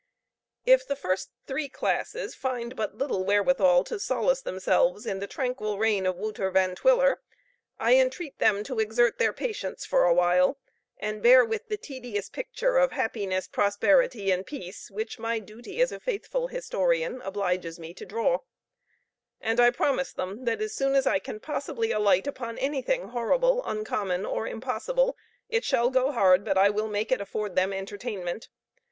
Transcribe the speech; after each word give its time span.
If 0.65 0.87
the 0.87 0.95
three 0.95 1.67
first 1.69 1.73
classes 1.73 2.33
find 2.33 2.75
but 2.75 2.95
little 2.97 3.23
wherewithal 3.23 3.83
to 3.83 3.99
solace 3.99 4.41
themselves 4.41 5.05
in 5.05 5.19
the 5.19 5.27
tranquil 5.27 5.77
reign 5.77 6.07
of 6.07 6.15
Wouter 6.15 6.49
Van 6.49 6.73
Twiller, 6.73 7.21
I 7.79 7.93
entreat 7.97 8.39
them 8.39 8.63
to 8.63 8.79
exert 8.79 9.19
their 9.19 9.31
patience 9.31 9.85
for 9.85 10.05
a 10.05 10.13
while, 10.15 10.57
and 10.97 11.21
bear 11.21 11.45
with 11.45 11.67
the 11.67 11.77
tedious 11.77 12.31
picture 12.31 12.77
of 12.79 12.93
happiness, 12.93 13.47
prosperity, 13.47 14.31
and 14.31 14.43
peace, 14.43 14.89
which 14.89 15.19
my 15.19 15.37
duty 15.37 15.79
as 15.81 15.91
a 15.91 15.99
faithful 15.99 16.47
historian 16.47 17.21
obliges 17.21 17.77
me 17.79 17.93
to 17.93 18.03
draw; 18.03 18.39
and 19.39 19.59
I 19.59 19.69
promise 19.69 20.13
them 20.13 20.45
that 20.45 20.61
as 20.61 20.73
soon 20.73 20.95
as 20.95 21.05
I 21.05 21.19
can 21.19 21.39
possibly 21.39 21.91
alight 21.91 22.25
upon 22.25 22.57
anything 22.57 23.09
horrible, 23.09 23.63
uncommon, 23.65 24.25
or 24.25 24.47
impossible, 24.47 25.15
it 25.47 25.63
shall 25.63 25.91
go 25.91 26.11
hard 26.11 26.43
but 26.43 26.57
I 26.57 26.71
will 26.71 26.87
make 26.87 27.11
it 27.11 27.21
afford 27.21 27.55
them 27.55 27.71
entertainment. 27.71 28.49